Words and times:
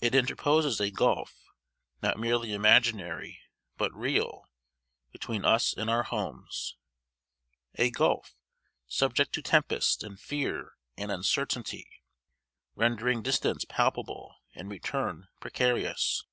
It 0.00 0.16
interposes 0.16 0.80
a 0.80 0.90
gulf, 0.90 1.52
not 2.02 2.18
merely 2.18 2.52
imaginary, 2.52 3.42
but 3.76 3.94
real, 3.94 4.48
between 5.12 5.44
us 5.44 5.72
and 5.72 5.88
our 5.88 6.02
homes 6.02 6.76
a 7.76 7.92
gulf, 7.92 8.34
subject 8.88 9.32
to 9.34 9.40
tempest, 9.40 10.02
and 10.02 10.18
fear, 10.18 10.72
and 10.96 11.12
uncertainty, 11.12 12.02
rendering 12.74 13.22
distance 13.22 13.64
palpable, 13.64 14.34
and 14.52 14.68
return 14.68 15.28
precarious. 15.38 16.24